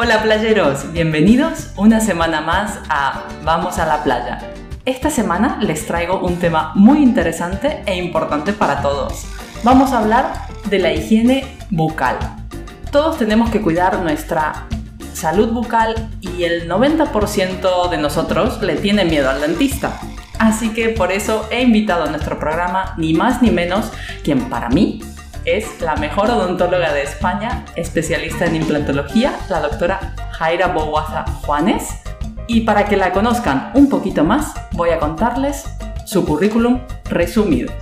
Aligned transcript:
Hola 0.00 0.22
playeros, 0.22 0.92
bienvenidos 0.92 1.72
una 1.74 1.98
semana 1.98 2.40
más 2.40 2.78
a 2.88 3.24
Vamos 3.42 3.80
a 3.80 3.84
la 3.84 4.04
playa. 4.04 4.38
Esta 4.84 5.10
semana 5.10 5.58
les 5.60 5.88
traigo 5.88 6.20
un 6.20 6.36
tema 6.36 6.70
muy 6.76 7.02
interesante 7.02 7.82
e 7.84 7.96
importante 7.96 8.52
para 8.52 8.80
todos. 8.80 9.26
Vamos 9.64 9.90
a 9.90 9.98
hablar 9.98 10.46
de 10.70 10.78
la 10.78 10.92
higiene 10.92 11.52
bucal. 11.70 12.16
Todos 12.92 13.18
tenemos 13.18 13.50
que 13.50 13.60
cuidar 13.60 13.98
nuestra 13.98 14.68
salud 15.14 15.48
bucal 15.48 16.08
y 16.20 16.44
el 16.44 16.70
90% 16.70 17.90
de 17.90 17.98
nosotros 17.98 18.62
le 18.62 18.76
tiene 18.76 19.04
miedo 19.04 19.28
al 19.28 19.40
dentista. 19.40 19.98
Así 20.38 20.68
que 20.68 20.90
por 20.90 21.10
eso 21.10 21.48
he 21.50 21.62
invitado 21.62 22.04
a 22.04 22.10
nuestro 22.10 22.38
programa 22.38 22.94
ni 22.98 23.14
más 23.14 23.42
ni 23.42 23.50
menos 23.50 23.90
quien 24.22 24.48
para 24.48 24.68
mí 24.68 25.00
es 25.56 25.80
la 25.80 25.96
mejor 25.96 26.30
odontóloga 26.30 26.92
de 26.92 27.02
España, 27.02 27.64
especialista 27.76 28.44
en 28.44 28.56
implantología, 28.56 29.34
la 29.48 29.60
doctora 29.60 30.14
Jaira 30.32 30.68
Boguaza 30.68 31.24
Juanes. 31.42 32.02
Y 32.46 32.62
para 32.62 32.86
que 32.86 32.96
la 32.96 33.12
conozcan 33.12 33.70
un 33.74 33.88
poquito 33.88 34.24
más, 34.24 34.52
voy 34.72 34.90
a 34.90 34.98
contarles 34.98 35.64
su 36.04 36.24
currículum 36.24 36.80
resumido. 37.04 37.72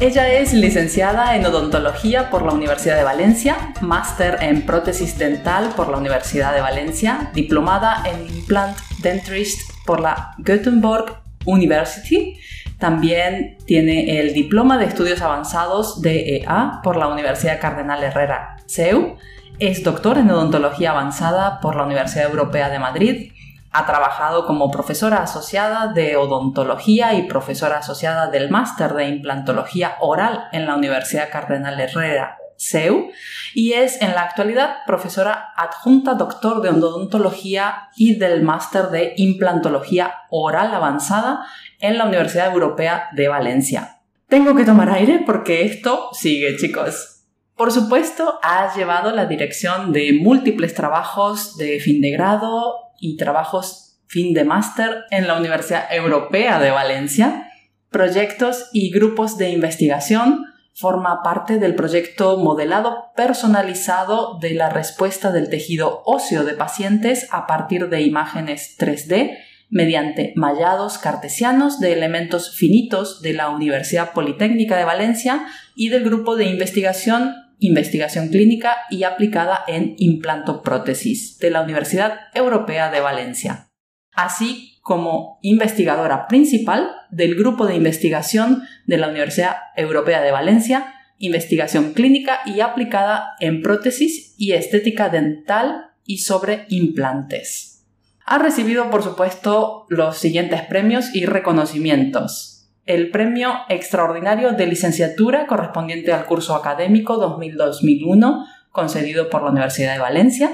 Ella 0.00 0.32
es 0.32 0.52
licenciada 0.52 1.34
en 1.34 1.44
odontología 1.44 2.30
por 2.30 2.42
la 2.42 2.52
Universidad 2.52 2.96
de 2.96 3.04
Valencia, 3.04 3.74
máster 3.80 4.38
en 4.42 4.64
prótesis 4.64 5.18
dental 5.18 5.72
por 5.76 5.88
la 5.88 5.96
Universidad 5.96 6.54
de 6.54 6.60
Valencia, 6.60 7.30
diplomada 7.34 8.04
en 8.06 8.26
implant 8.36 8.76
dentist 9.02 9.60
por 9.84 10.00
la 10.00 10.34
Göteborg 10.38 11.20
University. 11.46 12.38
También 12.78 13.58
tiene 13.66 14.20
el 14.20 14.34
diploma 14.34 14.78
de 14.78 14.86
estudios 14.86 15.20
avanzados 15.20 16.00
DEA 16.00 16.80
por 16.82 16.96
la 16.96 17.08
Universidad 17.08 17.60
Cardenal 17.60 18.02
Herrera 18.02 18.56
CEU. 18.66 19.16
Es 19.58 19.82
doctor 19.82 20.18
en 20.18 20.30
odontología 20.30 20.92
avanzada 20.92 21.60
por 21.60 21.74
la 21.74 21.84
Universidad 21.84 22.30
Europea 22.30 22.68
de 22.68 22.78
Madrid 22.78 23.32
ha 23.70 23.86
trabajado 23.86 24.46
como 24.46 24.70
profesora 24.70 25.22
asociada 25.22 25.92
de 25.92 26.16
odontología 26.16 27.14
y 27.14 27.28
profesora 27.28 27.78
asociada 27.78 28.28
del 28.28 28.50
máster 28.50 28.94
de 28.94 29.08
implantología 29.08 29.96
oral 30.00 30.48
en 30.52 30.66
la 30.66 30.74
Universidad 30.74 31.30
Cardenal 31.30 31.78
Herrera, 31.78 32.38
CEU, 32.58 33.10
y 33.54 33.72
es 33.74 34.02
en 34.02 34.14
la 34.14 34.22
actualidad 34.22 34.78
profesora 34.86 35.52
adjunta 35.56 36.14
doctor 36.14 36.60
de 36.60 36.70
odontología 36.70 37.88
y 37.96 38.18
del 38.18 38.42
máster 38.42 38.88
de 38.88 39.14
implantología 39.16 40.12
oral 40.28 40.74
avanzada 40.74 41.46
en 41.80 41.96
la 41.96 42.04
Universidad 42.04 42.52
Europea 42.52 43.08
de 43.12 43.28
Valencia. 43.28 44.00
Tengo 44.28 44.54
que 44.54 44.64
tomar 44.64 44.90
aire 44.90 45.22
porque 45.24 45.64
esto 45.64 46.10
sigue, 46.12 46.56
chicos. 46.56 47.24
Por 47.56 47.72
supuesto, 47.72 48.38
ha 48.42 48.74
llevado 48.76 49.10
la 49.12 49.26
dirección 49.26 49.92
de 49.92 50.12
múltiples 50.20 50.74
trabajos 50.74 51.56
de 51.56 51.80
fin 51.80 52.00
de 52.00 52.10
grado 52.10 52.74
y 53.00 53.16
trabajos 53.16 54.00
fin 54.06 54.34
de 54.34 54.44
máster 54.44 55.04
en 55.10 55.26
la 55.26 55.36
Universidad 55.36 55.92
Europea 55.94 56.58
de 56.60 56.70
Valencia, 56.70 57.50
proyectos 57.90 58.68
y 58.72 58.90
grupos 58.90 59.38
de 59.38 59.50
investigación. 59.50 60.44
Forma 60.78 61.24
parte 61.24 61.58
del 61.58 61.74
proyecto 61.74 62.36
Modelado 62.36 63.10
Personalizado 63.16 64.38
de 64.38 64.54
la 64.54 64.70
Respuesta 64.70 65.32
del 65.32 65.50
Tejido 65.50 66.04
Óseo 66.04 66.44
de 66.44 66.54
Pacientes 66.54 67.26
a 67.32 67.48
partir 67.48 67.88
de 67.88 68.02
imágenes 68.02 68.76
3D 68.78 69.38
mediante 69.70 70.32
mallados 70.36 70.98
cartesianos 70.98 71.80
de 71.80 71.94
elementos 71.94 72.56
finitos 72.56 73.22
de 73.22 73.32
la 73.32 73.50
Universidad 73.50 74.12
Politécnica 74.12 74.76
de 74.76 74.84
Valencia 74.84 75.48
y 75.74 75.88
del 75.88 76.04
grupo 76.04 76.36
de 76.36 76.44
investigación 76.44 77.34
investigación 77.58 78.28
clínica 78.28 78.76
y 78.88 79.02
aplicada 79.02 79.64
en 79.66 79.96
implantoprótesis 79.98 81.38
de 81.38 81.50
la 81.50 81.62
Universidad 81.62 82.20
Europea 82.34 82.88
de 82.92 83.00
Valencia, 83.00 83.72
así 84.12 84.77
como 84.88 85.38
investigadora 85.42 86.28
principal 86.28 86.92
del 87.10 87.34
grupo 87.34 87.66
de 87.66 87.74
investigación 87.74 88.62
de 88.86 88.96
la 88.96 89.08
Universidad 89.08 89.56
Europea 89.76 90.22
de 90.22 90.32
Valencia, 90.32 90.94
investigación 91.18 91.92
clínica 91.92 92.40
y 92.46 92.60
aplicada 92.60 93.34
en 93.38 93.60
prótesis 93.60 94.34
y 94.38 94.52
estética 94.52 95.10
dental 95.10 95.90
y 96.06 96.20
sobre 96.20 96.64
implantes. 96.70 97.84
Ha 98.24 98.38
recibido, 98.38 98.88
por 98.88 99.02
supuesto, 99.02 99.84
los 99.90 100.16
siguientes 100.16 100.62
premios 100.62 101.14
y 101.14 101.26
reconocimientos 101.26 102.54
el 102.86 103.10
premio 103.10 103.52
extraordinario 103.68 104.52
de 104.52 104.66
licenciatura 104.66 105.46
correspondiente 105.46 106.10
al 106.10 106.24
curso 106.24 106.54
académico 106.54 107.20
2000-2001 107.20 108.46
concedido 108.70 109.28
por 109.28 109.42
la 109.42 109.50
Universidad 109.50 109.92
de 109.92 109.98
Valencia, 109.98 110.50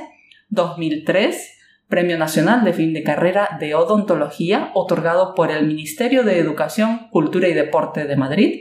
2003 0.49 1.54
Premio 1.89 2.19
Nacional 2.19 2.65
de 2.65 2.72
Fin 2.72 2.93
de 2.93 3.03
Carrera 3.03 3.56
de 3.61 3.75
Odontología 3.75 4.71
otorgado 4.75 5.34
por 5.34 5.50
el 5.50 5.67
Ministerio 5.67 6.22
de 6.22 6.39
Educación, 6.39 7.09
Cultura 7.11 7.49
y 7.49 7.55
Deporte 7.55 8.05
de 8.05 8.17
Madrid, 8.17 8.61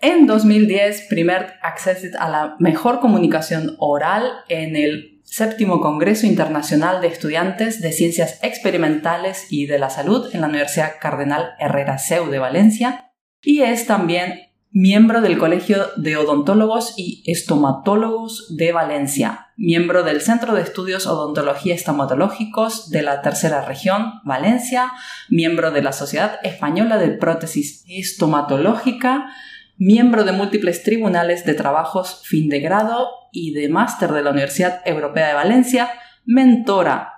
en 0.00 0.26
2010 0.26 1.06
primer 1.08 1.54
acceso 1.62 2.08
a 2.18 2.28
la 2.28 2.56
mejor 2.58 3.00
comunicación 3.00 3.76
oral 3.78 4.30
en 4.48 4.76
el 4.76 5.20
séptimo 5.24 5.80
Congreso 5.80 6.26
Internacional 6.26 7.00
de 7.00 7.08
Estudiantes 7.08 7.80
de 7.80 7.92
Ciencias 7.92 8.42
Experimentales 8.42 9.46
y 9.50 9.66
de 9.66 9.78
la 9.78 9.90
Salud 9.90 10.28
en 10.32 10.40
la 10.40 10.48
Universidad 10.48 10.94
Cardenal 11.00 11.50
Herrera 11.58 11.98
CEU 11.98 12.30
de 12.30 12.38
Valencia, 12.38 13.12
y 13.42 13.60
es 13.60 13.86
también 13.86 14.49
miembro 14.72 15.20
del 15.20 15.36
Colegio 15.36 15.88
de 15.96 16.16
Odontólogos 16.16 16.94
y 16.96 17.24
Estomatólogos 17.26 18.54
de 18.56 18.70
Valencia, 18.70 19.48
miembro 19.56 20.04
del 20.04 20.20
Centro 20.20 20.54
de 20.54 20.62
Estudios 20.62 21.08
Odontología 21.08 21.74
Estomatológicos 21.74 22.88
de 22.90 23.02
la 23.02 23.20
Tercera 23.20 23.64
Región, 23.64 24.20
Valencia, 24.24 24.92
miembro 25.28 25.72
de 25.72 25.82
la 25.82 25.92
Sociedad 25.92 26.38
Española 26.44 26.98
de 26.98 27.08
Prótesis 27.08 27.84
Estomatológica, 27.88 29.32
miembro 29.76 30.22
de 30.22 30.32
múltiples 30.32 30.84
tribunales 30.84 31.44
de 31.44 31.54
trabajos 31.54 32.20
fin 32.24 32.48
de 32.48 32.60
grado 32.60 33.08
y 33.32 33.52
de 33.52 33.68
máster 33.68 34.12
de 34.12 34.22
la 34.22 34.30
Universidad 34.30 34.82
Europea 34.84 35.28
de 35.28 35.34
Valencia, 35.34 35.90
mentora 36.24 37.14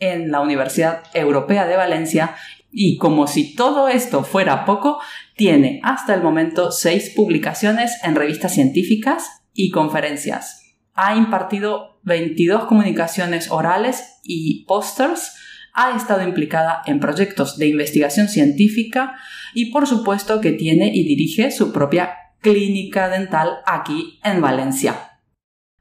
en 0.00 0.32
la 0.32 0.40
Universidad 0.40 1.04
Europea 1.14 1.66
de 1.66 1.76
Valencia. 1.76 2.34
Y 2.72 2.98
como 2.98 3.26
si 3.26 3.54
todo 3.54 3.88
esto 3.88 4.22
fuera 4.22 4.64
poco, 4.64 4.98
tiene 5.36 5.80
hasta 5.84 6.14
el 6.14 6.22
momento 6.22 6.72
seis 6.72 7.12
publicaciones 7.14 7.92
en 8.02 8.16
revistas 8.16 8.54
científicas 8.54 9.42
y 9.52 9.70
conferencias. 9.70 10.74
Ha 10.94 11.14
impartido 11.14 12.00
22 12.04 12.64
comunicaciones 12.64 13.50
orales 13.50 14.18
y 14.22 14.64
pósters. 14.64 15.34
Ha 15.74 15.94
estado 15.94 16.22
implicada 16.22 16.82
en 16.86 17.00
proyectos 17.00 17.58
de 17.58 17.68
investigación 17.68 18.28
científica 18.28 19.16
y 19.52 19.70
por 19.72 19.86
supuesto 19.86 20.40
que 20.40 20.52
tiene 20.52 20.90
y 20.94 21.04
dirige 21.06 21.50
su 21.50 21.70
propia 21.70 22.14
clínica 22.40 23.10
dental 23.10 23.58
aquí 23.66 24.18
en 24.24 24.40
Valencia. 24.40 25.20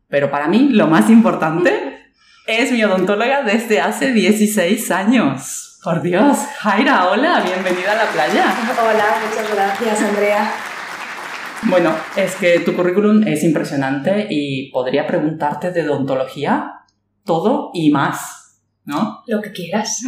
Pero 0.09 0.29
para 0.31 0.49
mí 0.49 0.67
lo 0.71 0.87
más 0.87 1.09
importante 1.09 1.71
es 2.47 2.73
mi 2.73 2.83
odontóloga 2.83 3.43
desde 3.43 3.79
hace 3.79 4.11
16 4.11 4.91
años. 4.91 5.74
Por 5.85 6.01
Dios, 6.01 6.39
Jaira, 6.61 7.11
hola, 7.11 7.43
bienvenida 7.45 7.91
a 7.91 8.05
la 8.05 8.11
playa. 8.11 8.45
Hola, 8.71 9.05
muchas 9.23 9.53
gracias, 9.53 10.01
Andrea. 10.01 10.51
Bueno, 11.69 11.93
es 12.15 12.33
que 12.37 12.61
tu 12.61 12.75
currículum 12.75 13.21
es 13.27 13.43
impresionante 13.43 14.25
y 14.27 14.71
podría 14.71 15.05
preguntarte 15.05 15.71
de 15.71 15.87
odontología 15.87 16.71
todo 17.23 17.69
y 17.75 17.91
más, 17.91 18.63
¿no? 18.83 19.21
Lo 19.27 19.43
que 19.43 19.51
quieras. 19.51 20.01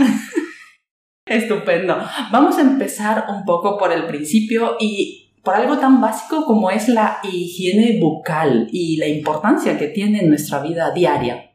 Estupendo. 1.27 1.95
Vamos 2.31 2.57
a 2.57 2.61
empezar 2.61 3.25
un 3.29 3.45
poco 3.45 3.77
por 3.77 3.93
el 3.93 4.07
principio 4.07 4.77
y 4.79 5.35
por 5.43 5.53
algo 5.53 5.77
tan 5.77 6.01
básico 6.01 6.43
como 6.43 6.71
es 6.71 6.87
la 6.87 7.19
higiene 7.21 7.99
bucal 8.01 8.67
y 8.71 8.97
la 8.97 9.05
importancia 9.05 9.77
que 9.77 9.89
tiene 9.89 10.21
en 10.21 10.29
nuestra 10.29 10.59
vida 10.59 10.89
diaria. 10.89 11.51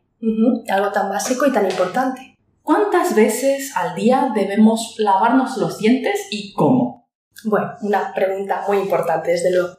Algo 0.69 0.93
tan 0.93 1.11
básico 1.11 1.45
y 1.45 1.51
tan 1.51 1.69
importante. 1.69 2.32
¿Cuántas 2.63 3.15
veces 3.15 3.73
al 3.77 3.95
día 3.95 4.31
debemos 4.35 4.95
lavarnos 4.99 5.57
los 5.57 5.79
dientes 5.79 6.29
y 6.31 6.53
cómo? 6.53 7.09
Bueno, 7.45 7.73
una 7.83 8.15
pregunta 8.15 8.65
muy 8.69 8.79
importante, 8.79 9.33
desde 9.33 9.51
luego. 9.53 9.79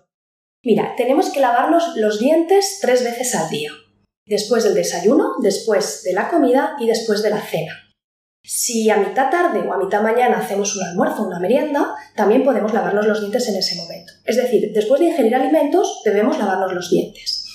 Mira, 0.64 0.94
tenemos 0.98 1.30
que 1.30 1.40
lavarnos 1.40 1.96
los 1.96 2.20
dientes 2.20 2.80
tres 2.82 3.04
veces 3.04 3.36
al 3.36 3.50
día. 3.50 3.72
Después 4.26 4.64
del 4.64 4.74
desayuno, 4.74 5.34
después 5.42 6.04
de 6.04 6.14
la 6.14 6.30
comida 6.30 6.76
y 6.80 6.88
después 6.88 7.22
de 7.22 7.30
la 7.30 7.42
cena. 7.42 7.74
Si 8.46 8.90
a 8.90 8.98
mitad 8.98 9.30
tarde 9.30 9.60
o 9.60 9.72
a 9.72 9.78
mitad 9.78 10.02
mañana 10.02 10.38
hacemos 10.38 10.76
un 10.76 10.84
almuerzo 10.84 11.24
o 11.24 11.28
una 11.28 11.40
merienda, 11.40 11.96
también 12.16 12.44
podemos 12.44 12.74
lavarnos 12.74 13.08
los 13.08 13.22
dientes 13.22 13.48
en 13.48 13.56
ese 13.56 13.76
momento. 13.78 14.12
Es 14.26 14.36
decir, 14.36 14.72
después 14.74 15.00
de 15.00 15.08
ingerir 15.08 15.36
alimentos, 15.36 16.02
debemos 16.04 16.38
lavarnos 16.38 16.74
los 16.74 16.90
dientes. 16.90 17.46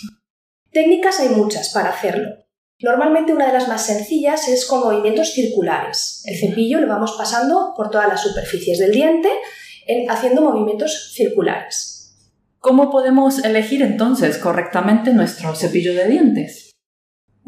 Técnicas 0.73 1.21
hay 1.21 1.29
muchas 1.31 1.71
para 1.71 1.91
hacerlo. 1.91 2.48
Normalmente 2.81 3.33
una 3.33 3.49
de 3.49 3.53
las 3.55 3.67
más 3.67 3.87
sencillas 3.87 4.47
es 4.49 4.65
con 4.65 4.81
movimientos 4.81 5.33
circulares. 5.33 6.23
El 6.27 6.39
cepillo 6.39 6.81
lo 6.81 6.87
vamos 6.87 7.17
pasando 7.19 7.75
por 7.77 7.91
todas 7.91 8.09
las 8.09 8.23
superficies 8.23 8.79
del 8.79 8.93
diente 8.93 9.29
haciendo 10.09 10.43
movimientos 10.43 11.13
circulares. 11.15 12.15
¿Cómo 12.61 12.91
podemos 12.91 13.45
elegir 13.45 13.83
entonces 13.83 14.39
correctamente 14.39 15.13
nuestro 15.13 15.55
cepillo 15.55 15.95
de 15.95 16.09
dientes? 16.09 16.68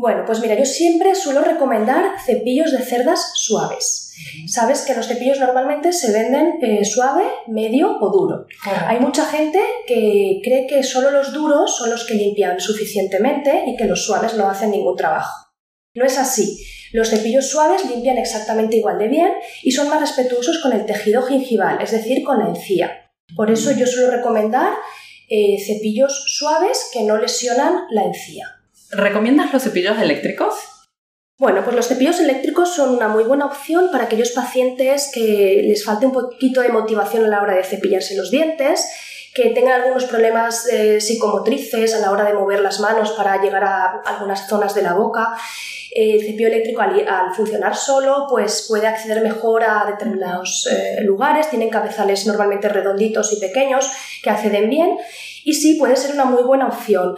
Bueno, 0.00 0.22
pues 0.24 0.40
mira, 0.40 0.54
yo 0.54 0.64
siempre 0.64 1.14
suelo 1.14 1.42
recomendar 1.42 2.18
cepillos 2.24 2.72
de 2.72 2.78
cerdas 2.78 3.32
suaves. 3.34 4.14
Sabes 4.46 4.80
que 4.80 4.94
los 4.94 5.06
cepillos 5.06 5.38
normalmente 5.38 5.92
se 5.92 6.10
venden 6.10 6.54
eh, 6.62 6.86
suave, 6.86 7.24
medio 7.48 7.98
o 8.00 8.10
duro. 8.10 8.46
Hay 8.86 8.98
mucha 8.98 9.26
gente 9.26 9.60
que 9.86 10.40
cree 10.42 10.66
que 10.66 10.82
solo 10.84 11.10
los 11.10 11.34
duros 11.34 11.76
son 11.76 11.90
los 11.90 12.06
que 12.06 12.14
limpian 12.14 12.58
suficientemente 12.60 13.64
y 13.66 13.76
que 13.76 13.84
los 13.84 14.06
suaves 14.06 14.32
no 14.32 14.48
hacen 14.48 14.70
ningún 14.70 14.96
trabajo. 14.96 15.52
No 15.92 16.06
es 16.06 16.16
así. 16.16 16.64
Los 16.94 17.10
cepillos 17.10 17.50
suaves 17.50 17.84
limpian 17.84 18.16
exactamente 18.16 18.76
igual 18.76 18.98
de 18.98 19.08
bien 19.08 19.32
y 19.62 19.72
son 19.72 19.90
más 19.90 20.00
respetuosos 20.00 20.60
con 20.62 20.72
el 20.72 20.86
tejido 20.86 21.20
gingival, 21.24 21.78
es 21.82 21.90
decir, 21.90 22.24
con 22.24 22.38
la 22.38 22.48
encía. 22.48 23.12
Por 23.36 23.50
eso 23.50 23.70
yo 23.72 23.86
suelo 23.86 24.10
recomendar 24.10 24.72
eh, 25.28 25.58
cepillos 25.62 26.24
suaves 26.38 26.88
que 26.90 27.02
no 27.02 27.18
lesionan 27.18 27.84
la 27.90 28.04
encía. 28.04 28.59
¿Recomiendas 28.92 29.52
los 29.52 29.62
cepillos 29.62 29.98
eléctricos? 29.98 30.54
Bueno, 31.38 31.62
pues 31.64 31.74
los 31.74 31.88
cepillos 31.88 32.20
eléctricos 32.20 32.74
son 32.74 32.94
una 32.94 33.08
muy 33.08 33.24
buena 33.24 33.46
opción 33.46 33.88
para 33.90 34.04
aquellos 34.04 34.32
pacientes 34.32 35.10
que 35.14 35.62
les 35.64 35.84
falte 35.84 36.06
un 36.06 36.12
poquito 36.12 36.60
de 36.60 36.68
motivación 36.68 37.24
a 37.24 37.28
la 37.28 37.40
hora 37.40 37.54
de 37.54 37.64
cepillarse 37.64 38.14
los 38.14 38.30
dientes, 38.30 38.86
que 39.34 39.50
tengan 39.50 39.80
algunos 39.80 40.04
problemas 40.04 40.66
eh, 40.66 41.00
psicomotrices 41.00 41.94
a 41.94 42.00
la 42.00 42.10
hora 42.10 42.24
de 42.24 42.34
mover 42.34 42.60
las 42.60 42.80
manos 42.80 43.12
para 43.12 43.40
llegar 43.40 43.64
a 43.64 44.02
algunas 44.04 44.48
zonas 44.48 44.74
de 44.74 44.82
la 44.82 44.92
boca. 44.92 45.34
El 45.92 46.20
cepillo 46.20 46.48
eléctrico 46.48 46.82
al, 46.82 47.34
funcionar 47.34 47.74
solo 47.74 48.26
pues 48.28 48.66
puede 48.68 48.86
acceder 48.86 49.22
mejor 49.22 49.64
a 49.64 49.86
determinados 49.86 50.68
eh, 50.70 51.00
lugares, 51.02 51.48
tienen 51.48 51.70
cabezales 51.70 52.26
normalmente 52.26 52.68
redonditos 52.68 53.32
y 53.32 53.40
pequeños 53.40 53.90
que 54.22 54.30
acceden 54.30 54.68
bien 54.68 54.98
y 55.44 55.54
sí 55.54 55.74
puede 55.74 55.96
ser 55.96 56.14
una 56.14 56.24
muy 56.24 56.42
buena 56.42 56.66
opción. 56.66 57.16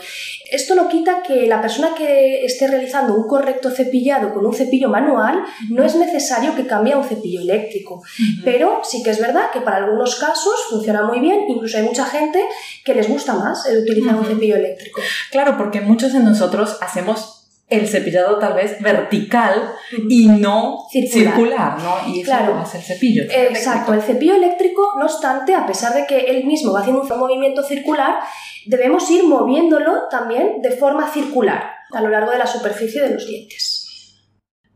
Esto 0.51 0.75
no 0.75 0.89
quita 0.89 1.23
que 1.23 1.47
la 1.47 1.61
persona 1.61 1.95
que 1.97 2.45
esté 2.45 2.67
realizando 2.69 3.15
un 3.15 3.27
correcto 3.27 3.71
cepillado 3.71 4.33
con 4.33 4.47
un 4.47 4.55
cepillo 4.55 4.89
manual 4.89 5.43
no 5.71 5.85
es 5.85 5.95
necesario 5.95 6.55
que 6.55 6.67
cambie 6.67 6.93
a 6.93 6.99
un 6.99 7.05
cepillo 7.05 7.41
eléctrico, 7.41 8.03
pero 8.45 8.81
sí 8.85 9.03
que 9.03 9.11
es 9.11 9.21
verdad 9.21 9.51
que 9.53 9.61
para 9.61 9.79
algunos 9.79 10.17
casos 10.17 10.55
funciona 10.71 11.03
muy 11.05 11.21
bien, 11.21 11.45
incluso 11.49 11.79
hay 11.79 11.85
mucha 11.85 12.05
gente 12.07 12.43
que 12.85 12.95
les 12.95 13.09
gusta 13.09 13.35
más 13.35 13.67
el 13.67 13.79
utilizar 13.79 14.15
un 14.15 14.25
cepillo 14.25 14.57
eléctrico. 14.57 15.01
Claro, 15.31 15.57
porque 15.57 15.81
muchos 15.81 16.13
de 16.13 16.21
nosotros 16.21 16.79
hacemos 16.81 17.42
el 17.73 17.89
cepillado 17.89 18.39
tal 18.39 18.55
vez 18.55 18.81
vertical 18.81 19.73
y 20.09 20.27
no 20.29 20.87
circular, 20.91 21.79
¿no? 21.83 22.09
Y 22.09 22.21
eso 22.21 22.31
claro. 22.31 22.59
hace 22.59 22.79
el 22.79 22.85
cepillo. 22.85 23.25
Exacto, 23.25 23.95
el 23.95 24.03
cepillo 24.03 24.35
eléctrico, 24.35 24.95
no 24.99 25.07
obstante, 25.07 25.55
a 25.55 25.67
pesar 25.67 25.95
de 25.95 26.07
que 26.07 26.19
él 26.31 26.45
mismo 26.45 26.73
va 26.73 26.81
haciendo 26.81 27.03
un 27.03 27.19
movimiento 27.19 27.63
circular, 27.63 28.21
debemos 28.67 29.11
ir 29.11 29.25
moviéndolo 29.25 30.09
también 30.11 30.61
de 30.61 30.71
forma 30.73 31.11
circular 31.11 31.63
a 31.93 32.01
lo 32.01 32.09
largo 32.09 32.31
de 32.31 32.39
la 32.39 32.47
superficie 32.47 33.03
de 33.03 33.15
los 33.15 33.27
dientes. 33.27 33.83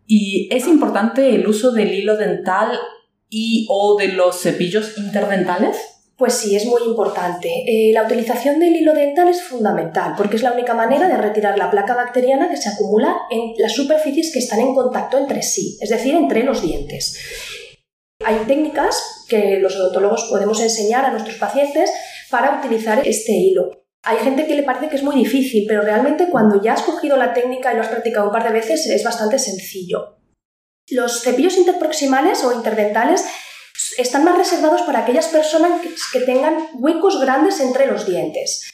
¿Y 0.07 0.49
es 0.53 0.67
importante 0.67 1.35
el 1.35 1.47
uso 1.47 1.73
del 1.73 1.93
hilo 1.93 2.17
dental 2.17 2.79
y 3.29 3.67
o 3.69 3.97
de 3.99 4.09
los 4.09 4.41
cepillos 4.41 4.97
interdentales? 4.99 5.96
Pues 6.17 6.33
sí, 6.33 6.57
es 6.57 6.65
muy 6.65 6.83
importante. 6.83 7.49
Eh, 7.67 7.93
la 7.93 8.05
utilización 8.05 8.59
del 8.59 8.75
hilo 8.75 8.95
dental 8.95 9.29
es 9.29 9.43
fundamental 9.43 10.15
porque 10.17 10.37
es 10.37 10.43
la 10.43 10.53
única 10.53 10.73
manera 10.73 11.09
de 11.09 11.17
retirar 11.19 11.59
la 11.59 11.71
placa 11.71 11.95
bacteriana 11.95 12.49
que 12.49 12.57
se 12.57 12.71
acumula 12.71 13.15
en 13.31 13.53
las 13.59 13.73
superficies 13.73 14.33
que 14.33 14.39
están 14.39 14.61
en 14.61 14.75
contacto 14.75 15.19
entre 15.19 15.43
sí, 15.43 15.77
es 15.81 15.91
decir, 15.91 16.15
entre 16.15 16.43
los 16.43 16.63
dientes. 16.63 17.19
Hay 18.25 18.37
técnicas 18.47 19.27
que 19.29 19.59
los 19.59 19.77
odontólogos 19.77 20.25
podemos 20.31 20.61
enseñar 20.63 21.05
a 21.05 21.11
nuestros 21.11 21.37
pacientes 21.37 21.91
para 22.31 22.59
utilizar 22.59 23.07
este 23.07 23.33
hilo. 23.33 23.85
Hay 24.03 24.19
gente 24.19 24.47
que 24.47 24.55
le 24.55 24.63
parece 24.63 24.89
que 24.89 24.97
es 24.97 25.03
muy 25.03 25.17
difícil, 25.17 25.67
pero 25.69 25.83
realmente 25.83 26.29
cuando 26.31 26.63
ya 26.63 26.73
has 26.75 26.83
cogido 26.83 27.19
la 27.19 27.35
técnica 27.35 27.73
y 27.73 27.77
lo 27.77 27.83
has 27.83 27.89
practicado 27.89 28.27
un 28.27 28.33
par 28.33 28.45
de 28.45 28.53
veces 28.53 28.87
es 28.87 29.05
bastante 29.05 29.39
sencillo. 29.39 30.17
Los 30.89 31.23
cepillos 31.23 31.59
interproximales 31.59 32.43
o 32.45 32.53
interdentales 32.53 33.25
están 33.99 34.25
más 34.25 34.37
reservados 34.37 34.83
para 34.83 35.01
aquellas 35.01 35.29
personas 35.29 35.81
que, 36.13 36.21
tengan 36.21 36.57
huecos 36.75 37.21
grandes 37.21 37.61
entre 37.61 37.87
los 37.87 38.07
dientes. 38.07 38.71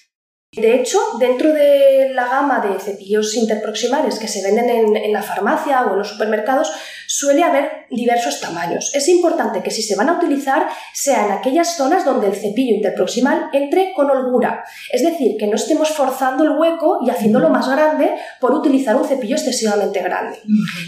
De 0.55 0.75
hecho, 0.75 0.99
dentro 1.19 1.53
de 1.53 2.11
la 2.13 2.27
gama 2.27 2.61
de 2.61 2.79
cepillos 2.79 3.35
interproximales 3.35 4.19
que 4.19 4.29
se 4.29 4.43
venden 4.43 4.97
en, 4.97 5.13
la 5.13 5.23
farmacia 5.23 5.87
o 5.87 5.93
en 5.93 5.99
los 5.99 6.09
supermercados, 6.09 6.71
suele 7.13 7.43
haber 7.43 7.87
diversos 7.91 8.41
tamaños. 8.41 8.91
Es 8.95 9.07
importante 9.09 9.63
que 9.63 9.71
si 9.71 9.83
se 9.83 9.97
van 9.97 10.09
a 10.09 10.15
utilizar, 10.15 10.67
sea 10.95 11.27
en 11.27 11.33
aquellas 11.33 11.77
zonas 11.77 12.07
donde 12.07 12.29
el 12.29 12.35
cepillo 12.35 12.75
interproximal 12.75 13.51
entre 13.53 13.93
con 13.93 14.11
holgura. 14.11 14.65
Es 14.91 15.03
decir, 15.03 15.37
que 15.39 15.47
no 15.47 15.57
estemos 15.57 15.91
forzando 15.91 16.43
el 16.45 16.53
hueco 16.53 17.01
y 17.05 17.11
haciéndolo 17.11 17.51
más 17.51 17.69
grande 17.69 18.15
por 18.41 18.53
utilizar 18.53 18.97
un 18.97 19.05
cepillo 19.07 19.37
excesivamente 19.37 20.01
grande. 20.01 20.39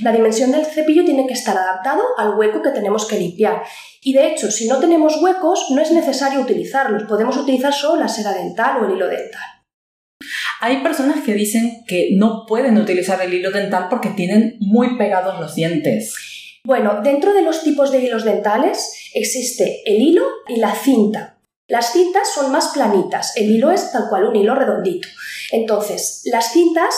La 0.00 0.12
dimensión 0.12 0.50
del 0.50 0.64
cepillo 0.64 1.04
tiene 1.04 1.26
que 1.26 1.34
estar 1.34 1.58
adaptado 1.58 2.02
al 2.16 2.38
hueco 2.38 2.62
que 2.62 2.70
tenemos 2.70 3.06
que 3.06 3.18
limpiar. 3.18 3.62
Y 4.00 4.14
de 4.14 4.28
hecho, 4.28 4.50
si 4.50 4.66
no 4.66 4.78
tenemos 4.78 5.20
huecos, 5.20 5.66
no 5.72 5.82
es 5.82 5.90
necesario 5.90 6.40
utilizarlos. 6.40 7.02
Podemos 7.02 7.36
utilizar 7.36 7.74
solo 7.74 8.00
la 8.00 8.08
cera 8.08 8.32
dental 8.32 8.82
o 8.82 8.86
el 8.86 8.96
hilo 8.96 9.08
dental. 9.08 9.53
Hay 10.60 10.82
personas 10.82 11.22
que 11.24 11.34
dicen 11.34 11.84
que 11.86 12.10
no 12.16 12.44
pueden 12.46 12.78
utilizar 12.78 13.20
el 13.22 13.34
hilo 13.34 13.50
dental 13.50 13.86
porque 13.90 14.10
tienen 14.10 14.56
muy 14.60 14.96
pegados 14.96 15.40
los 15.40 15.54
dientes. 15.54 16.14
Bueno, 16.66 17.00
dentro 17.02 17.34
de 17.34 17.42
los 17.42 17.62
tipos 17.62 17.92
de 17.92 18.00
hilos 18.00 18.24
dentales 18.24 19.10
existe 19.12 19.82
el 19.84 20.00
hilo 20.00 20.24
y 20.48 20.56
la 20.56 20.74
cinta. 20.74 21.38
Las 21.68 21.92
cintas 21.92 22.28
son 22.34 22.52
más 22.52 22.68
planitas, 22.68 23.36
el 23.36 23.50
hilo 23.50 23.70
es 23.70 23.90
tal 23.92 24.08
cual 24.08 24.24
un 24.24 24.36
hilo 24.36 24.54
redondito. 24.54 25.08
Entonces, 25.50 26.22
las 26.26 26.52
cintas 26.52 26.94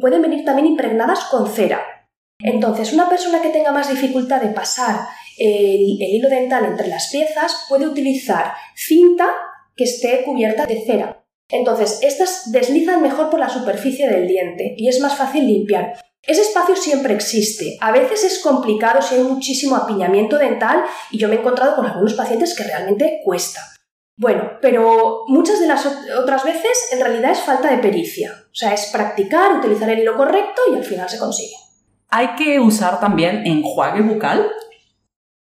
pueden 0.00 0.22
venir 0.22 0.44
también 0.44 0.66
impregnadas 0.66 1.24
con 1.24 1.50
cera. 1.50 1.82
Entonces, 2.40 2.92
una 2.92 3.08
persona 3.08 3.40
que 3.40 3.50
tenga 3.50 3.72
más 3.72 3.88
dificultad 3.88 4.40
de 4.40 4.48
pasar 4.48 5.00
el, 5.38 6.00
hilo 6.00 6.28
dental 6.28 6.64
entre 6.64 6.88
las 6.88 7.10
piezas 7.10 7.66
puede 7.68 7.86
utilizar 7.86 8.52
cinta 8.74 9.28
que 9.76 9.84
esté 9.84 10.24
cubierta 10.24 10.66
de 10.66 10.84
cera. 10.84 11.23
Entonces, 11.48 12.00
estas 12.02 12.50
deslizan 12.52 13.02
mejor 13.02 13.30
por 13.30 13.38
la 13.38 13.48
superficie 13.48 14.08
del 14.08 14.26
diente 14.26 14.74
y 14.76 14.88
es 14.88 15.00
más 15.00 15.16
fácil 15.16 15.46
limpiar. 15.46 15.94
Ese 16.22 16.40
espacio 16.40 16.74
siempre 16.74 17.14
existe. 17.14 17.76
A 17.80 17.92
veces 17.92 18.24
es 18.24 18.38
complicado 18.38 19.02
si 19.02 19.16
hay 19.16 19.22
muchísimo 19.22 19.76
apiñamiento 19.76 20.38
dental 20.38 20.82
y 21.10 21.18
yo 21.18 21.28
me 21.28 21.34
he 21.34 21.38
encontrado 21.38 21.76
con 21.76 21.86
algunos 21.86 22.14
pacientes 22.14 22.56
que 22.56 22.64
realmente 22.64 23.20
cuesta. 23.22 23.60
Bueno, 24.16 24.52
pero 24.62 25.24
muchas 25.26 25.60
de 25.60 25.66
las 25.66 25.84
otras 25.86 26.44
veces 26.44 26.88
en 26.92 27.00
realidad 27.00 27.32
es 27.32 27.40
falta 27.40 27.70
de 27.70 27.78
pericia. 27.78 28.32
O 28.46 28.54
sea, 28.54 28.72
es 28.72 28.86
practicar, 28.86 29.58
utilizar 29.58 29.90
el 29.90 29.98
hilo 29.98 30.16
correcto 30.16 30.62
y 30.72 30.76
al 30.76 30.84
final 30.84 31.08
se 31.08 31.18
consigue. 31.18 31.56
¿Hay 32.08 32.36
que 32.36 32.60
usar 32.60 33.00
también 33.00 33.44
enjuague 33.44 34.02
bucal? 34.02 34.48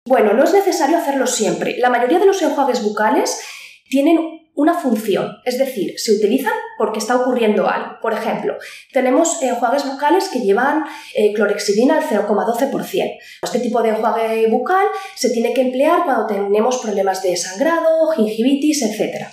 Bueno, 0.04 0.34
no 0.34 0.44
es 0.44 0.52
necesario 0.52 0.98
hacerlo 0.98 1.26
siempre. 1.26 1.76
La 1.78 1.90
mayoría 1.90 2.18
de 2.18 2.26
los 2.26 2.42
enjuagues 2.42 2.82
bucales 2.82 3.40
tienen 3.88 4.35
una 4.56 4.72
función, 4.72 5.36
es 5.44 5.58
decir, 5.58 5.94
se 5.98 6.12
utilizan 6.12 6.54
porque 6.78 6.98
está 6.98 7.14
ocurriendo 7.14 7.68
algo. 7.68 7.98
Por 8.00 8.14
ejemplo, 8.14 8.56
tenemos 8.90 9.42
enjuagues 9.42 9.84
bucales 9.84 10.30
que 10.30 10.40
llevan 10.40 10.84
eh, 11.14 11.34
clorexidina 11.34 11.98
al 11.98 12.02
0,12%. 12.02 13.18
Este 13.42 13.58
tipo 13.60 13.82
de 13.82 13.90
enjuague 13.90 14.48
bucal 14.48 14.86
se 15.14 15.28
tiene 15.28 15.52
que 15.52 15.60
emplear 15.60 16.04
cuando 16.04 16.26
tenemos 16.26 16.78
problemas 16.78 17.22
de 17.22 17.36
sangrado, 17.36 18.08
gingivitis, 18.12 18.82
etc. 18.82 19.26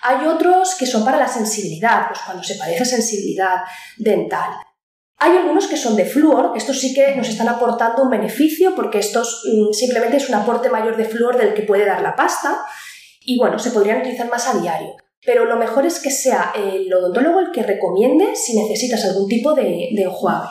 Hay 0.00 0.26
otros 0.26 0.74
que 0.76 0.86
son 0.86 1.04
para 1.04 1.18
la 1.18 1.28
sensibilidad, 1.28 2.08
pues 2.08 2.20
cuando 2.24 2.42
se 2.42 2.54
padece 2.54 2.86
sensibilidad 2.86 3.58
dental. 3.98 4.50
Hay 5.18 5.36
algunos 5.36 5.66
que 5.66 5.76
son 5.76 5.94
de 5.94 6.06
flúor, 6.06 6.52
estos 6.56 6.80
sí 6.80 6.94
que 6.94 7.14
nos 7.14 7.28
están 7.28 7.48
aportando 7.48 8.02
un 8.02 8.10
beneficio 8.10 8.74
porque 8.74 8.98
estos 8.98 9.44
mm, 9.44 9.72
simplemente 9.74 10.16
es 10.16 10.28
un 10.28 10.36
aporte 10.36 10.70
mayor 10.70 10.96
de 10.96 11.04
flúor 11.04 11.36
del 11.36 11.52
que 11.52 11.62
puede 11.62 11.84
dar 11.84 12.00
la 12.00 12.16
pasta 12.16 12.64
y 13.24 13.38
bueno, 13.38 13.58
se 13.58 13.70
podrían 13.70 14.00
utilizar 14.00 14.28
más 14.28 14.46
a 14.46 14.58
diario. 14.60 14.96
Pero 15.24 15.46
lo 15.46 15.56
mejor 15.56 15.86
es 15.86 16.00
que 16.00 16.10
sea 16.10 16.52
el 16.54 16.92
odontólogo 16.92 17.40
el 17.40 17.50
que 17.50 17.62
recomiende 17.62 18.36
si 18.36 18.60
necesitas 18.60 19.04
algún 19.06 19.28
tipo 19.28 19.54
de, 19.54 19.90
de 19.92 20.02
enjuague. 20.02 20.48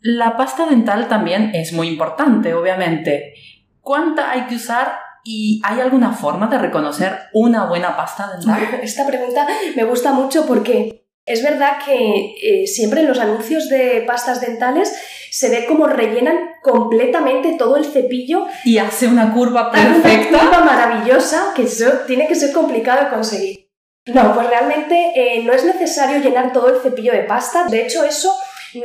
La 0.00 0.36
pasta 0.36 0.66
dental 0.66 1.08
también 1.08 1.50
es 1.54 1.72
muy 1.72 1.88
importante, 1.88 2.54
obviamente. 2.54 3.34
¿Cuánta 3.80 4.30
hay 4.30 4.46
que 4.46 4.56
usar 4.56 4.98
y 5.24 5.60
hay 5.64 5.80
alguna 5.80 6.12
forma 6.12 6.46
de 6.48 6.58
reconocer 6.58 7.12
una 7.32 7.66
buena 7.66 7.96
pasta 7.96 8.30
dental? 8.32 8.80
Esta 8.82 9.06
pregunta 9.06 9.46
me 9.76 9.84
gusta 9.84 10.12
mucho 10.12 10.46
porque 10.46 11.04
es 11.26 11.42
verdad 11.42 11.78
que 11.84 12.34
eh, 12.42 12.66
siempre 12.66 13.00
en 13.00 13.08
los 13.08 13.18
anuncios 13.18 13.68
de 13.68 14.04
pastas 14.06 14.40
dentales 14.40 14.94
se 15.34 15.50
ve 15.50 15.66
como 15.66 15.88
rellenan 15.88 16.52
completamente 16.62 17.56
todo 17.58 17.76
el 17.76 17.84
cepillo. 17.84 18.46
Y 18.64 18.78
hace 18.78 19.08
una 19.08 19.34
curva 19.34 19.72
perfecta. 19.72 20.28
Una 20.28 20.38
curva 20.38 20.60
maravillosa 20.64 21.52
que 21.56 21.64
eso 21.64 21.90
tiene 22.06 22.28
que 22.28 22.36
ser 22.36 22.52
complicado 22.52 23.04
de 23.04 23.10
conseguir. 23.10 23.68
No, 24.06 24.32
pues 24.32 24.48
realmente 24.48 25.12
eh, 25.16 25.42
no 25.42 25.52
es 25.52 25.64
necesario 25.64 26.20
llenar 26.20 26.52
todo 26.52 26.68
el 26.68 26.80
cepillo 26.80 27.12
de 27.12 27.24
pasta. 27.24 27.64
De 27.64 27.82
hecho, 27.82 28.04
eso 28.04 28.32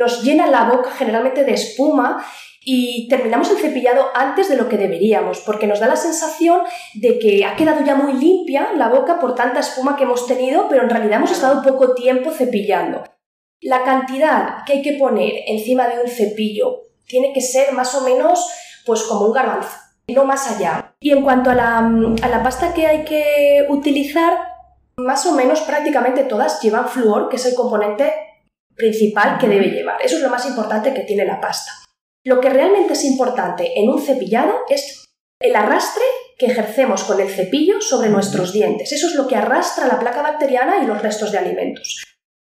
nos 0.00 0.24
llena 0.24 0.48
la 0.48 0.64
boca 0.64 0.90
generalmente 0.90 1.44
de 1.44 1.52
espuma 1.52 2.26
y 2.64 3.06
terminamos 3.08 3.48
el 3.52 3.58
cepillado 3.58 4.06
antes 4.12 4.48
de 4.48 4.56
lo 4.56 4.68
que 4.68 4.76
deberíamos, 4.76 5.38
porque 5.46 5.68
nos 5.68 5.78
da 5.78 5.86
la 5.86 5.94
sensación 5.94 6.62
de 6.94 7.20
que 7.20 7.44
ha 7.44 7.54
quedado 7.54 7.84
ya 7.84 7.94
muy 7.94 8.14
limpia 8.14 8.72
la 8.76 8.88
boca 8.88 9.20
por 9.20 9.36
tanta 9.36 9.60
espuma 9.60 9.96
que 9.96 10.02
hemos 10.02 10.26
tenido, 10.26 10.66
pero 10.68 10.82
en 10.82 10.90
realidad 10.90 11.18
hemos 11.18 11.30
estado 11.30 11.62
poco 11.62 11.94
tiempo 11.94 12.32
cepillando. 12.32 13.04
La 13.62 13.84
cantidad 13.84 14.64
que 14.64 14.74
hay 14.74 14.82
que 14.82 14.94
poner 14.94 15.32
encima 15.46 15.86
de 15.88 16.00
un 16.00 16.08
cepillo 16.08 16.82
tiene 17.06 17.32
que 17.32 17.40
ser 17.40 17.72
más 17.72 17.94
o 17.94 18.02
menos 18.02 18.48
pues 18.86 19.02
como 19.02 19.26
un 19.26 19.32
garbanzo, 19.32 19.76
no 20.08 20.24
más 20.24 20.50
allá. 20.50 20.94
Y 21.00 21.10
en 21.10 21.22
cuanto 21.22 21.50
a 21.50 21.54
la, 21.54 21.78
a 21.78 22.28
la 22.28 22.42
pasta 22.42 22.72
que 22.72 22.86
hay 22.86 23.04
que 23.04 23.66
utilizar, 23.68 24.38
más 24.96 25.26
o 25.26 25.32
menos 25.32 25.60
prácticamente 25.60 26.24
todas 26.24 26.60
llevan 26.62 26.88
flúor, 26.88 27.28
que 27.28 27.36
es 27.36 27.46
el 27.46 27.54
componente 27.54 28.12
principal 28.74 29.38
que 29.38 29.48
debe 29.48 29.70
llevar. 29.70 30.00
Eso 30.02 30.16
es 30.16 30.22
lo 30.22 30.30
más 30.30 30.46
importante 30.46 30.94
que 30.94 31.02
tiene 31.02 31.26
la 31.26 31.40
pasta. 31.40 31.70
Lo 32.24 32.40
que 32.40 32.50
realmente 32.50 32.94
es 32.94 33.04
importante 33.04 33.78
en 33.78 33.88
un 33.88 34.00
cepillado 34.00 34.60
es 34.68 35.10
el 35.40 35.56
arrastre 35.56 36.04
que 36.38 36.46
ejercemos 36.46 37.04
con 37.04 37.20
el 37.20 37.28
cepillo 37.28 37.80
sobre 37.80 38.08
nuestros 38.08 38.52
dientes. 38.52 38.92
Eso 38.92 39.08
es 39.08 39.14
lo 39.14 39.26
que 39.26 39.36
arrastra 39.36 39.86
la 39.86 39.98
placa 39.98 40.22
bacteriana 40.22 40.82
y 40.82 40.86
los 40.86 41.00
restos 41.02 41.32
de 41.32 41.38
alimentos. 41.38 42.02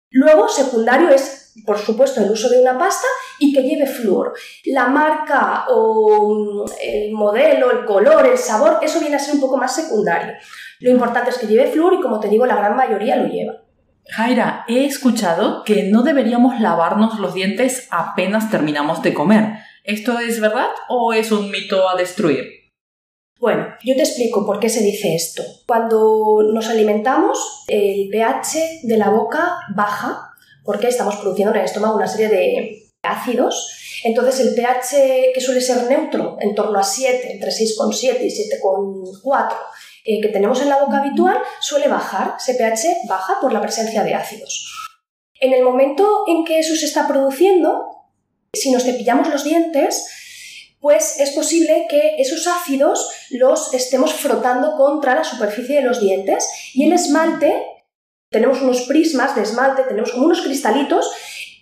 Luego, 0.10 0.48
secundario 0.48 1.10
es, 1.10 1.54
por 1.66 1.78
supuesto, 1.78 2.22
el 2.22 2.32
uso 2.32 2.50
de 2.50 2.62
una 2.62 2.78
pasta 2.78 3.08
y 3.40 3.54
que 3.54 3.64
lleve 3.64 3.86
flúor. 3.86 4.34
La 4.66 4.88
marca 4.88 5.66
o 5.70 6.66
mm, 6.66 6.72
el 6.82 7.12
modelo, 7.12 7.72
el 7.72 7.86
color, 7.86 8.26
el 8.26 8.38
sabor, 8.38 8.80
eso 8.82 9.00
viene 9.00 9.18
a 9.18 9.20
ser 9.20 9.36
un 9.36 9.42
poco 9.42 9.58
más 9.58 9.76
secundario. 9.76 10.34
Lo 10.80 10.92
importante 10.92 11.32
es 11.32 11.38
que 11.38 11.48
lleve 11.48 11.72
flúor 11.72 11.96
y, 11.96 12.02
como 12.02 12.20
te 12.20 12.30
digo, 12.30 12.46
la 12.46 12.56
gran 12.56 12.76
mayoría 12.76 13.16
lo 13.16 13.28
lleva. 13.28 13.54
Jaira, 14.10 14.64
he 14.70 14.86
escuchado 14.86 15.64
que 15.66 15.84
no 15.84 16.04
deberíamos 16.04 16.62
lavarnos 16.62 17.20
los 17.20 17.34
dientes 17.34 17.88
apenas 17.92 18.50
terminamos 18.50 19.02
de 19.04 19.14
comer. 19.14 19.60
¿Esto 19.84 20.20
es 20.20 20.40
verdad 20.40 20.70
o 20.88 21.14
es 21.14 21.32
un 21.32 21.52
mito 21.52 21.90
a 21.90 21.96
destruir? 21.96 22.57
Bueno, 23.40 23.68
yo 23.84 23.96
te 23.96 24.02
explico 24.02 24.46
por 24.46 24.60
qué 24.60 24.70
se 24.70 24.82
dice 24.82 25.16
esto. 25.16 25.44
Cuando 25.68 26.44
nos 26.52 26.68
alimentamos, 26.68 27.66
el 27.68 28.10
pH 28.10 28.82
de 28.84 28.98
la 28.98 29.10
boca 29.10 29.58
baja 29.76 30.28
porque 30.68 30.90
estamos 30.90 31.16
produciendo 31.16 31.54
en 31.54 31.60
el 31.62 31.66
estómago 31.66 31.96
una 31.96 32.08
serie 32.08 32.28
de 32.28 32.92
ácidos. 33.02 33.72
Entonces 34.04 34.40
el 34.42 34.54
pH 34.54 35.32
que 35.34 35.42
suele 35.42 35.62
ser 35.62 35.84
neutro, 35.84 36.38
en 36.42 36.56
torno 36.56 36.78
a 36.78 36.84
7, 36.84 37.32
entre 37.32 37.52
6,7 37.52 38.22
y 38.22 38.30
7,4, 38.30 39.56
eh, 40.06 40.22
que 40.22 40.28
tenemos 40.28 40.62
en 40.62 40.70
la 40.70 40.84
boca 40.84 40.98
habitual, 40.98 41.38
suele 41.62 41.88
bajar. 41.88 42.36
Ese 42.38 42.56
pH 42.56 43.08
baja 43.08 43.40
por 43.40 43.54
la 43.54 43.62
presencia 43.62 44.04
de 44.04 44.14
ácidos. 44.14 44.90
En 45.40 45.54
el 45.54 45.64
momento 45.64 46.26
en 46.28 46.44
que 46.44 46.60
eso 46.60 46.76
se 46.76 46.86
está 46.86 47.08
produciendo, 47.08 47.86
si 48.52 48.72
nos 48.72 48.84
cepillamos 48.84 49.30
los 49.30 49.44
dientes, 49.44 50.06
pues 50.80 51.20
es 51.20 51.32
posible 51.32 51.88
que 51.90 52.16
esos 52.20 52.48
ácidos 52.48 53.10
los 53.32 53.74
estemos 53.74 54.14
frotando 54.14 54.76
contra 54.78 55.16
la 55.16 55.24
superficie 55.24 55.78
de 55.78 55.88
los 55.88 56.00
dientes 56.00 56.48
y 56.74 56.86
el 56.86 56.94
esmalte, 56.94 57.64
tenemos 58.30 58.62
unos 58.62 58.82
prismas 58.82 59.36
de 59.36 59.44
esmalte, 59.44 59.84
tenemos 59.84 60.12
como 60.12 60.26
unos 60.26 60.42
cristalitos, 60.42 61.12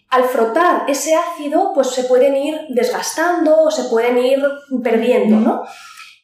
al 0.10 0.26
frotar 0.26 0.84
ese 0.88 1.16
ácido 1.16 1.72
pues 1.74 1.88
se 1.90 2.04
pueden 2.04 2.36
ir 2.36 2.60
desgastando 2.70 3.64
o 3.64 3.72
se 3.72 3.86
pueden 3.86 4.18
ir 4.18 4.42
perdiendo, 4.84 5.38
¿no? 5.38 5.64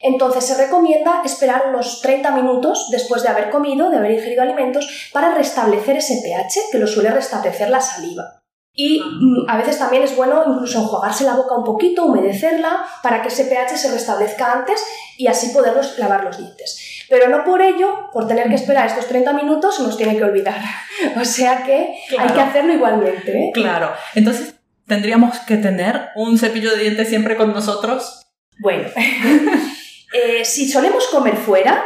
Entonces 0.00 0.44
se 0.44 0.56
recomienda 0.56 1.22
esperar 1.24 1.68
unos 1.68 2.00
30 2.02 2.32
minutos 2.32 2.88
después 2.90 3.22
de 3.22 3.28
haber 3.28 3.50
comido, 3.50 3.88
de 3.88 3.98
haber 3.98 4.12
ingerido 4.12 4.42
alimentos, 4.42 5.10
para 5.12 5.34
restablecer 5.34 5.96
ese 5.96 6.20
pH 6.22 6.70
que 6.72 6.78
lo 6.78 6.86
suele 6.86 7.10
restablecer 7.10 7.70
la 7.70 7.80
saliva. 7.80 8.41
Y 8.74 9.00
mm, 9.00 9.44
a 9.48 9.58
veces 9.58 9.78
también 9.78 10.02
es 10.02 10.16
bueno 10.16 10.42
incluso 10.46 10.80
enjuagarse 10.80 11.24
la 11.24 11.34
boca 11.34 11.56
un 11.56 11.64
poquito, 11.64 12.06
humedecerla, 12.06 12.86
para 13.02 13.20
que 13.20 13.28
ese 13.28 13.44
pH 13.44 13.76
se 13.76 13.92
restablezca 13.92 14.52
antes 14.52 14.82
y 15.18 15.26
así 15.26 15.48
podernos 15.48 15.98
lavar 15.98 16.24
los 16.24 16.38
dientes. 16.38 17.04
Pero 17.10 17.28
no 17.28 17.44
por 17.44 17.60
ello, 17.60 18.08
por 18.12 18.26
tener 18.26 18.48
que 18.48 18.54
esperar 18.54 18.86
estos 18.86 19.06
30 19.06 19.34
minutos, 19.34 19.78
nos 19.80 19.96
tiene 19.96 20.16
que 20.16 20.24
olvidar. 20.24 20.60
O 21.20 21.24
sea 21.24 21.64
que 21.64 21.94
hay 22.18 22.28
que 22.32 22.40
hacerlo 22.40 22.72
igualmente. 22.72 23.32
¿eh? 23.32 23.50
Claro. 23.52 23.92
Entonces, 24.14 24.54
¿tendríamos 24.86 25.38
que 25.40 25.56
tener 25.56 26.08
un 26.14 26.38
cepillo 26.38 26.70
de 26.70 26.82
dientes 26.82 27.08
siempre 27.08 27.36
con 27.36 27.52
nosotros? 27.52 28.22
Bueno, 28.60 28.88
eh, 30.14 30.44
si 30.44 30.68
solemos 30.68 31.08
comer 31.08 31.36
fuera, 31.36 31.84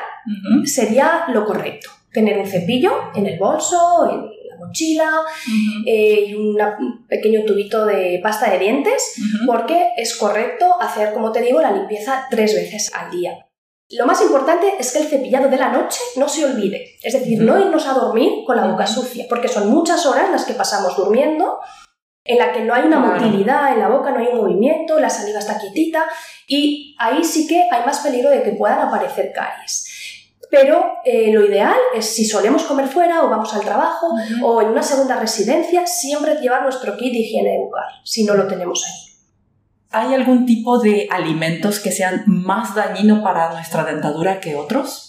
sería 0.64 1.25
lo 1.28 1.45
correcto. 1.45 1.90
Tener 2.12 2.38
un 2.38 2.47
cepillo 2.47 3.11
en 3.14 3.26
el 3.26 3.38
bolso, 3.38 4.09
en 4.11 4.36
mochila 4.59 5.23
eh, 5.87 6.27
y 6.29 6.35
un 6.35 7.07
pequeño 7.07 7.45
tubito 7.45 7.85
de 7.87 8.21
pasta 8.23 8.51
de 8.51 8.59
dientes, 8.59 9.15
porque 9.47 9.91
es 9.97 10.17
correcto 10.17 10.81
hacer, 10.81 11.13
como 11.13 11.33
te 11.33 11.43
digo, 11.43 11.61
la 11.61 11.73
limpieza 11.73 12.27
tres 12.31 12.55
veces 12.55 12.93
al 12.95 13.11
día. 13.11 13.47
Lo 13.91 14.05
más 14.05 14.21
importante 14.21 14.67
es 14.81 14.93
que 14.93 14.99
el 14.99 15.07
cepillado 15.07 15.49
de 15.49 15.59
la 15.59 15.71
noche 15.71 16.01
no 16.17 16.29
se 16.29 16.45
olvide, 16.45 16.97
es 17.03 17.13
decir, 17.13 17.41
no 17.41 17.59
irnos 17.61 17.87
a 17.87 17.93
dormir 17.93 18.45
con 18.45 18.57
la 18.57 18.67
boca 18.67 18.87
sucia, 18.87 19.27
porque 19.29 19.47
son 19.47 19.71
muchas 19.71 20.05
horas 20.07 20.31
las 20.31 20.45
que 20.45 20.55
pasamos 20.55 20.97
durmiendo, 20.97 21.61
en 22.27 22.39
la 22.39 22.53
que 22.53 22.65
no 22.65 22.75
hay 22.75 22.85
una 22.85 22.99
motilidad 22.99 23.73
en 23.73 23.79
la 23.79 23.89
boca, 23.89 24.11
no 24.11 24.19
hay 24.19 24.27
un 24.27 24.39
movimiento, 24.39 24.99
la 24.99 25.09
saliva 25.09 25.39
está 25.39 25.59
quietita 25.59 26.05
y 26.49 26.97
ahí 26.99 27.23
sí 27.23 27.47
que 27.47 27.63
hay 27.71 27.85
más 27.87 28.01
peligro 28.01 28.31
de 28.31 28.43
que 28.43 28.53
puedan 28.53 28.81
aparecer 28.81 29.33
caries. 29.33 29.86
Pero 30.50 30.99
eh, 31.05 31.33
lo 31.33 31.45
ideal 31.45 31.76
es 31.95 32.07
si 32.07 32.25
solemos 32.25 32.65
comer 32.65 32.88
fuera 32.88 33.25
o 33.25 33.29
vamos 33.29 33.53
al 33.55 33.62
trabajo 33.62 34.09
o 34.43 34.62
en 34.62 34.69
una 34.69 34.83
segunda 34.83 35.19
residencia, 35.19 35.87
siempre 35.87 36.37
llevar 36.37 36.62
nuestro 36.62 36.97
kit 36.97 37.12
de 37.12 37.21
higiene 37.21 37.59
bucal, 37.59 37.85
si 38.05 38.25
no 38.25 38.35
lo 38.35 38.47
tenemos 38.47 38.85
ahí. 38.87 39.07
¿Hay 39.91 40.15
algún 40.15 40.47
tipo 40.47 40.79
de 40.79 41.09
alimentos 41.11 41.81
que 41.81 41.91
sean 41.91 42.25
más 42.26 42.75
dañinos 42.75 43.23
para 43.23 43.53
nuestra 43.53 43.85
dentadura 43.85 44.41
que 44.41 44.55
otros? 44.55 45.07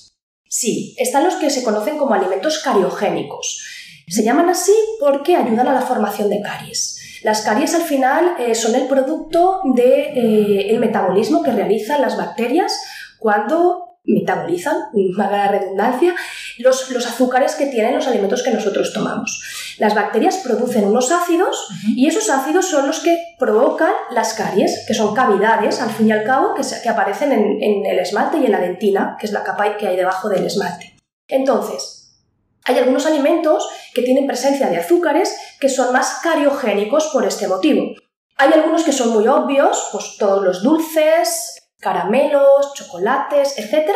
Sí, 0.49 0.95
están 0.97 1.23
los 1.23 1.35
que 1.35 1.49
se 1.49 1.63
conocen 1.63 1.97
como 1.97 2.13
alimentos 2.13 2.59
cariogénicos. 2.59 3.63
Se 4.07 4.23
llaman 4.23 4.49
así 4.49 4.73
porque 4.99 5.35
ayudan 5.35 5.67
a 5.67 5.73
la 5.73 5.81
formación 5.81 6.29
de 6.29 6.41
caries. 6.41 7.19
Las 7.23 7.41
caries 7.41 7.75
al 7.75 7.81
final 7.81 8.35
eh, 8.39 8.55
son 8.55 8.75
el 8.75 8.87
producto 8.87 9.59
del 9.65 9.75
de, 9.75 10.73
eh, 10.73 10.79
metabolismo 10.79 11.43
que 11.43 11.51
realizan 11.51 12.01
las 12.01 12.15
bacterias 12.15 12.71
cuando 13.19 13.86
metabolizan, 14.07 14.77
la 14.93 15.47
redundancia, 15.49 16.15
los, 16.57 16.89
los, 16.91 17.05
azúcares 17.05 17.55
que 17.55 17.67
tienen 17.67 17.95
los 17.95 18.07
alimentos 18.07 18.41
que 18.41 18.51
nosotros 18.51 18.93
tomamos. 18.93 19.75
Las 19.77 19.93
bacterias 19.93 20.37
producen 20.37 20.85
unos 20.85 21.11
ácidos 21.11 21.67
y 21.95 22.07
esos 22.07 22.29
ácidos 22.29 22.67
son 22.67 22.87
los 22.87 23.01
que 23.01 23.21
provocan 23.37 23.91
las 24.11 24.33
caries, 24.33 24.85
que 24.87 24.93
son 24.93 25.13
cavidades, 25.13 25.81
al 25.81 25.91
fin 25.91 26.07
y 26.07 26.11
al 26.11 26.23
cabo, 26.23 26.55
que, 26.55 26.63
que 26.81 26.89
aparecen 26.89 27.31
en, 27.31 27.61
en 27.61 27.85
el 27.85 27.99
esmalte 27.99 28.37
y 28.37 28.45
en 28.45 28.51
la 28.51 28.59
dentina, 28.59 29.17
que 29.19 29.27
es 29.27 29.33
la 29.33 29.43
capa 29.43 29.77
que 29.77 29.87
hay 29.87 29.95
debajo 29.95 30.29
del 30.29 30.45
esmalte. 30.45 30.95
Entonces, 31.27 31.97
hay 32.63 32.77
algunos 32.77 33.05
alimentos 33.05 33.67
que 33.93 34.01
tienen 34.01 34.27
presencia 34.27 34.69
de 34.69 34.77
azúcares 34.77 35.35
que 35.59 35.69
son 35.69 35.93
más 35.93 36.19
cariogénicos 36.21 37.07
por 37.13 37.25
este 37.25 37.47
motivo. 37.47 37.93
Hay 38.35 38.51
algunos 38.53 38.83
que 38.83 38.91
son 38.91 39.09
muy 39.09 39.27
obvios, 39.27 39.89
pues 39.91 40.15
todos 40.19 40.43
los 40.43 40.61
dulces, 40.63 41.57
caramelos, 41.79 42.73
chocolates, 42.73 43.57
etc. 43.57 43.89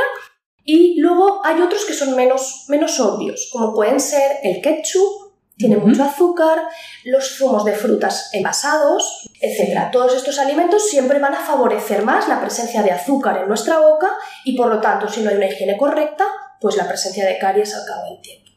Y 0.63 0.99
luego 0.99 1.41
hay 1.43 1.61
otros 1.61 1.85
que 1.85 1.93
son 1.93 2.15
menos, 2.15 2.65
menos 2.67 2.99
obvios, 2.99 3.49
como 3.51 3.73
pueden 3.73 3.99
ser 3.99 4.37
el 4.43 4.61
ketchup, 4.61 5.31
tiene 5.57 5.77
mucho 5.77 6.03
azúcar, 6.03 6.59
los 7.05 7.37
zumos 7.37 7.65
de 7.65 7.73
frutas 7.73 8.29
envasados, 8.33 9.29
etc. 9.41 9.91
Todos 9.91 10.15
estos 10.15 10.39
alimentos 10.39 10.89
siempre 10.89 11.19
van 11.19 11.35
a 11.35 11.39
favorecer 11.39 12.03
más 12.03 12.27
la 12.27 12.41
presencia 12.41 12.81
de 12.81 12.91
azúcar 12.91 13.37
en 13.37 13.47
nuestra 13.47 13.79
boca 13.79 14.11
y 14.43 14.57
por 14.57 14.67
lo 14.69 14.81
tanto, 14.81 15.07
si 15.07 15.21
no 15.21 15.29
hay 15.29 15.35
una 15.35 15.47
higiene 15.47 15.77
correcta, 15.77 16.25
pues 16.59 16.77
la 16.77 16.87
presencia 16.87 17.25
de 17.25 17.37
caries 17.37 17.75
al 17.75 17.85
cabo 17.85 18.05
del 18.09 18.21
tiempo. 18.21 18.51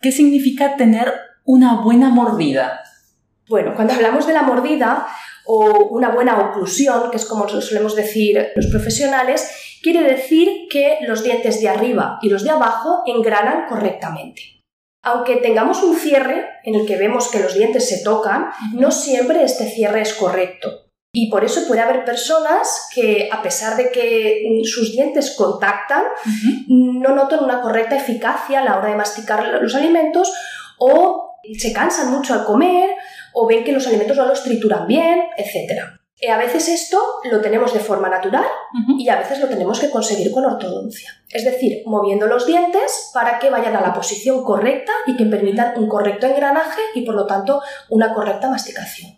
¿Qué 0.00 0.12
significa 0.12 0.76
tener 0.76 1.12
una 1.44 1.82
buena 1.82 2.08
mordida? 2.08 2.82
Bueno, 3.48 3.74
cuando 3.74 3.94
hablamos 3.94 4.26
de 4.26 4.32
la 4.32 4.42
mordida, 4.42 5.06
o 5.46 5.88
una 5.90 6.10
buena 6.10 6.38
oclusión, 6.40 7.10
que 7.10 7.16
es 7.16 7.24
como 7.24 7.48
solemos 7.48 7.94
decir 7.94 8.48
los 8.56 8.66
profesionales, 8.66 9.78
quiere 9.82 10.02
decir 10.02 10.66
que 10.68 10.98
los 11.02 11.22
dientes 11.22 11.60
de 11.60 11.68
arriba 11.68 12.18
y 12.20 12.28
los 12.28 12.42
de 12.42 12.50
abajo 12.50 13.02
engranan 13.06 13.66
correctamente. 13.68 14.42
Aunque 15.02 15.36
tengamos 15.36 15.84
un 15.84 15.96
cierre 15.96 16.48
en 16.64 16.74
el 16.74 16.84
que 16.84 16.96
vemos 16.96 17.28
que 17.28 17.38
los 17.38 17.54
dientes 17.54 17.88
se 17.88 18.02
tocan, 18.02 18.48
no 18.72 18.90
siempre 18.90 19.44
este 19.44 19.70
cierre 19.70 20.00
es 20.00 20.14
correcto. 20.14 20.86
Y 21.12 21.30
por 21.30 21.44
eso 21.44 21.66
puede 21.68 21.80
haber 21.80 22.04
personas 22.04 22.88
que, 22.92 23.28
a 23.32 23.40
pesar 23.40 23.76
de 23.76 23.92
que 23.92 24.42
sus 24.64 24.90
dientes 24.90 25.34
contactan, 25.36 26.02
no 26.66 27.14
notan 27.14 27.44
una 27.44 27.62
correcta 27.62 27.96
eficacia 27.96 28.60
a 28.60 28.64
la 28.64 28.76
hora 28.76 28.88
de 28.88 28.96
masticar 28.96 29.46
los 29.62 29.74
alimentos 29.76 30.34
o 30.78 31.36
se 31.56 31.72
cansan 31.72 32.10
mucho 32.10 32.34
al 32.34 32.44
comer 32.44 32.90
o 33.38 33.46
ven 33.46 33.64
que 33.64 33.72
los 33.72 33.86
alimentos 33.86 34.16
no 34.16 34.24
los 34.24 34.42
trituran 34.42 34.86
bien, 34.86 35.20
etc. 35.36 35.82
Eh, 36.18 36.30
a 36.30 36.38
veces 36.38 36.68
esto 36.68 36.98
lo 37.30 37.42
tenemos 37.42 37.74
de 37.74 37.80
forma 37.80 38.08
natural 38.08 38.46
y 38.98 39.06
a 39.10 39.16
veces 39.16 39.40
lo 39.40 39.48
tenemos 39.48 39.78
que 39.78 39.90
conseguir 39.90 40.32
con 40.32 40.46
ortodoncia. 40.46 41.10
Es 41.28 41.44
decir, 41.44 41.82
moviendo 41.84 42.26
los 42.26 42.46
dientes 42.46 43.10
para 43.12 43.38
que 43.38 43.50
vayan 43.50 43.76
a 43.76 43.82
la 43.82 43.92
posición 43.92 44.42
correcta 44.42 44.92
y 45.06 45.16
que 45.18 45.26
permitan 45.26 45.74
un 45.76 45.86
correcto 45.86 46.26
engranaje 46.26 46.80
y 46.94 47.02
por 47.02 47.14
lo 47.14 47.26
tanto 47.26 47.60
una 47.90 48.14
correcta 48.14 48.48
masticación. 48.48 49.12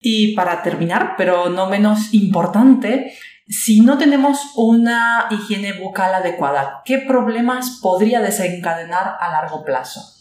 Y 0.00 0.34
para 0.34 0.62
terminar, 0.64 1.14
pero 1.16 1.48
no 1.48 1.68
menos 1.68 2.12
importante, 2.12 3.14
si 3.46 3.82
no 3.82 3.98
tenemos 3.98 4.40
una 4.56 5.28
higiene 5.30 5.74
bucal 5.74 6.12
adecuada, 6.12 6.82
¿qué 6.84 6.98
problemas 6.98 7.78
podría 7.80 8.20
desencadenar 8.20 9.16
a 9.20 9.30
largo 9.30 9.64
plazo? 9.64 10.19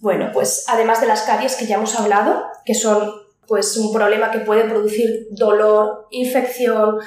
Bueno, 0.00 0.30
pues 0.32 0.64
además 0.66 1.02
de 1.02 1.06
las 1.06 1.22
caries 1.22 1.56
que 1.56 1.66
ya 1.66 1.76
hemos 1.76 1.94
hablado, 1.94 2.46
que 2.64 2.74
son 2.74 3.12
pues 3.46 3.76
un 3.76 3.92
problema 3.92 4.30
que 4.30 4.38
puede 4.38 4.64
producir 4.64 5.26
dolor, 5.30 6.06
infección 6.10 6.98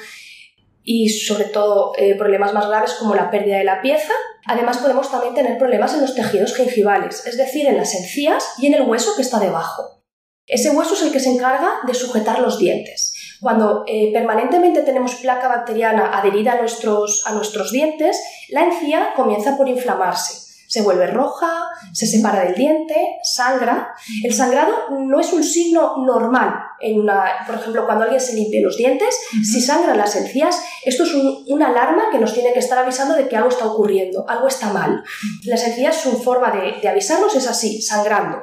y 0.84 1.08
sobre 1.08 1.46
todo 1.46 1.92
eh, 1.96 2.14
problemas 2.14 2.54
más 2.54 2.68
graves 2.68 2.92
como 2.94 3.16
la 3.16 3.30
pérdida 3.32 3.58
de 3.58 3.64
la 3.64 3.82
pieza. 3.82 4.12
Además 4.46 4.78
podemos 4.78 5.10
también 5.10 5.34
tener 5.34 5.58
problemas 5.58 5.92
en 5.94 6.02
los 6.02 6.14
tejidos 6.14 6.54
gingivales, 6.54 7.26
es 7.26 7.36
decir, 7.36 7.66
en 7.66 7.78
las 7.78 7.94
encías 7.94 8.44
y 8.58 8.66
en 8.66 8.74
el 8.74 8.82
hueso 8.82 9.16
que 9.16 9.22
está 9.22 9.40
debajo. 9.40 10.02
Ese 10.46 10.70
hueso 10.70 10.94
es 10.94 11.02
el 11.02 11.10
que 11.10 11.20
se 11.20 11.32
encarga 11.32 11.80
de 11.86 11.94
sujetar 11.94 12.38
los 12.38 12.58
dientes. 12.58 13.38
Cuando 13.40 13.82
eh, 13.88 14.12
permanentemente 14.12 14.82
tenemos 14.82 15.16
placa 15.16 15.48
bacteriana 15.48 16.16
adherida 16.16 16.52
a 16.52 16.60
nuestros, 16.60 17.26
a 17.26 17.32
nuestros 17.32 17.72
dientes, 17.72 18.22
la 18.50 18.64
encía 18.64 19.14
comienza 19.16 19.56
por 19.56 19.68
inflamarse 19.68 20.43
se 20.68 20.82
vuelve 20.82 21.06
roja, 21.06 21.68
se 21.92 22.06
separa 22.06 22.44
del 22.44 22.54
diente, 22.54 22.94
sangra. 23.22 23.94
El 24.22 24.34
sangrado 24.34 24.90
no 24.90 25.20
es 25.20 25.32
un 25.32 25.44
signo 25.44 25.96
normal. 25.98 26.54
En 26.80 27.00
una, 27.00 27.24
por 27.46 27.56
ejemplo, 27.56 27.86
cuando 27.86 28.04
alguien 28.04 28.20
se 28.20 28.34
limpia 28.34 28.60
los 28.62 28.76
dientes, 28.76 29.14
si 29.42 29.60
sangran 29.60 29.96
las 29.96 30.16
encías, 30.16 30.60
esto 30.84 31.04
es 31.04 31.14
una 31.48 31.68
alarma 31.68 32.10
que 32.10 32.18
nos 32.18 32.34
tiene 32.34 32.52
que 32.52 32.58
estar 32.58 32.78
avisando 32.78 33.14
de 33.14 33.28
que 33.28 33.36
algo 33.36 33.48
está 33.48 33.66
ocurriendo, 33.66 34.24
algo 34.28 34.48
está 34.48 34.72
mal. 34.72 35.02
Las 35.44 35.66
encías, 35.66 35.96
su 35.96 36.22
forma 36.22 36.50
de, 36.50 36.80
de 36.80 36.88
avisarnos 36.88 37.34
es 37.34 37.46
así, 37.46 37.80
sangrando. 37.80 38.42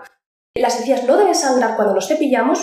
Las 0.55 0.79
encías 0.79 1.03
no 1.03 1.17
deben 1.17 1.35
sangrar 1.35 1.75
cuando 1.75 1.93
los 1.93 2.07
cepillamos 2.07 2.59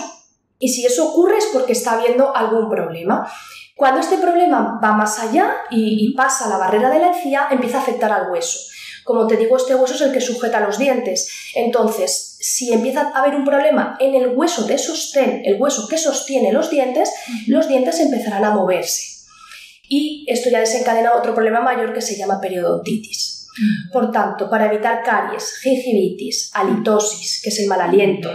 y 0.59 0.69
si 0.69 0.85
eso 0.85 1.09
ocurre 1.09 1.37
es 1.37 1.47
porque 1.53 1.71
está 1.71 1.93
habiendo 1.93 2.35
algún 2.35 2.69
problema. 2.69 3.27
Cuando 3.75 4.01
este 4.01 4.17
problema 4.17 4.77
va 4.83 4.91
más 4.91 5.19
allá 5.19 5.53
y, 5.71 6.05
y 6.05 6.13
pasa 6.13 6.49
la 6.49 6.57
barrera 6.57 6.89
de 6.89 6.99
la 6.99 7.07
encía, 7.07 7.47
empieza 7.49 7.79
a 7.79 7.81
afectar 7.81 8.11
al 8.11 8.29
hueso. 8.29 8.59
Como 9.09 9.25
te 9.25 9.37
digo, 9.37 9.57
este 9.57 9.73
hueso 9.73 9.95
es 9.95 10.01
el 10.01 10.11
que 10.11 10.21
sujeta 10.21 10.59
los 10.59 10.77
dientes. 10.77 11.27
Entonces, 11.55 12.37
si 12.39 12.71
empieza 12.71 13.09
a 13.09 13.19
haber 13.19 13.33
un 13.33 13.43
problema 13.43 13.97
en 13.99 14.13
el 14.13 14.27
hueso 14.35 14.67
de 14.67 14.77
sostén, 14.77 15.41
el 15.45 15.59
hueso 15.59 15.87
que 15.87 15.97
sostiene 15.97 16.53
los 16.53 16.69
dientes, 16.69 17.09
los 17.47 17.67
dientes 17.67 17.99
empezarán 17.99 18.45
a 18.45 18.51
moverse. 18.51 19.25
Y 19.89 20.27
esto 20.27 20.51
ya 20.51 20.59
desencadena 20.59 21.15
otro 21.15 21.33
problema 21.33 21.59
mayor 21.59 21.91
que 21.91 22.01
se 22.01 22.17
llama 22.17 22.39
periodontitis. 22.39 23.47
Por 23.91 24.11
tanto, 24.11 24.47
para 24.47 24.71
evitar 24.71 25.01
caries, 25.01 25.57
gingivitis, 25.63 26.51
halitosis, 26.53 27.41
que 27.41 27.49
es 27.49 27.59
el 27.61 27.67
mal 27.67 27.81
aliento, 27.81 28.29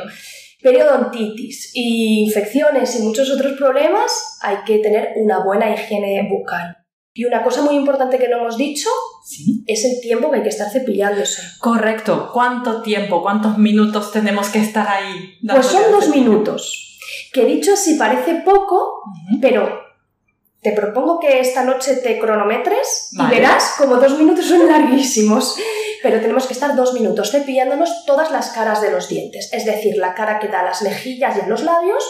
periodontitis 0.61 1.71
y 1.73 2.25
infecciones 2.25 2.99
y 2.99 3.03
muchos 3.03 3.31
otros 3.31 3.53
problemas, 3.53 4.39
hay 4.41 4.57
que 4.67 4.79
tener 4.79 5.13
una 5.19 5.39
buena 5.45 5.73
higiene 5.73 6.29
bucal. 6.29 6.79
Y 7.15 7.27
una 7.27 7.45
cosa 7.45 7.63
muy 7.63 7.77
importante 7.77 8.19
que 8.19 8.27
no 8.27 8.39
hemos 8.39 8.57
dicho 8.57 8.89
es 9.67 9.85
el 9.85 10.01
tiempo 10.03 10.31
que 10.31 10.39
hay 10.39 10.43
que 10.43 10.51
estar 10.51 10.71
cepillándose. 10.71 11.43
Correcto. 11.59 12.31
¿Cuánto 12.33 12.83
tiempo, 12.83 13.23
cuántos 13.23 13.57
minutos 13.59 14.13
tenemos 14.13 14.49
que 14.49 14.59
estar 14.59 14.87
ahí? 14.87 15.39
Pues 15.47 15.67
son 15.67 15.91
dos 15.91 16.09
minutos. 16.09 16.99
Que 17.33 17.45
dicho 17.45 17.73
así 17.73 17.95
parece 17.95 18.43
poco, 18.45 19.03
pero 19.41 19.85
te 20.61 20.73
propongo 20.73 21.21
que 21.21 21.41
esta 21.41 21.63
noche 21.65 21.97
te 21.97 22.19
cronometres 22.19 23.11
y 23.13 23.27
verás 23.31 23.75
como 23.79 23.97
dos 23.97 24.19
minutos 24.19 24.47
son 24.47 24.67
larguísimos. 24.67 25.57
Pero 26.03 26.21
tenemos 26.21 26.47
que 26.47 26.53
estar 26.53 26.77
dos 26.77 26.93
minutos 26.93 27.31
cepillándonos 27.31 28.05
todas 28.05 28.31
las 28.31 28.51
caras 28.51 28.83
de 28.83 28.91
los 28.91 29.09
dientes. 29.09 29.51
Es 29.53 29.65
decir, 29.65 29.97
la 29.97 30.15
cara 30.15 30.39
que 30.39 30.49
da 30.49 30.61
a 30.61 30.65
las 30.65 30.83
mejillas 30.83 31.37
y 31.37 31.41
a 31.41 31.47
los 31.47 31.63
labios 31.63 32.05